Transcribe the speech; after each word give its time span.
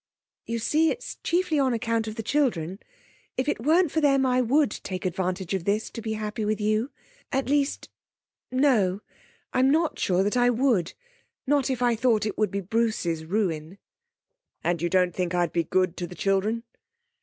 'You 0.47 0.57
see, 0.57 0.89
it's 0.89 1.19
chiefly 1.23 1.59
on 1.59 1.75
account 1.75 2.07
of 2.07 2.15
the 2.15 2.23
children. 2.23 2.79
If 3.37 3.47
it 3.47 3.61
weren't 3.63 3.91
for 3.91 4.01
them 4.01 4.25
I 4.25 4.41
would 4.41 4.71
take 4.71 5.05
advantage 5.05 5.53
of 5.53 5.63
this 5.63 5.91
to 5.91 6.01
be 6.01 6.13
happy 6.13 6.43
with 6.43 6.59
you. 6.59 6.89
At 7.31 7.47
least 7.47 7.87
no 8.49 9.01
I'm 9.53 9.69
not 9.69 9.99
sure 9.99 10.23
that 10.23 10.35
I 10.35 10.49
would; 10.49 10.93
not 11.45 11.69
if 11.69 11.83
I 11.83 11.95
thought 11.95 12.25
it 12.25 12.35
would 12.35 12.49
be 12.49 12.61
Bruce's 12.61 13.25
ruin.' 13.25 13.77
'And 14.63 14.81
you 14.81 14.89
don't 14.89 15.13
think 15.13 15.35
I'd 15.35 15.53
be 15.53 15.65
good 15.65 15.95
to 15.97 16.07
the 16.07 16.15
children?' 16.15 16.63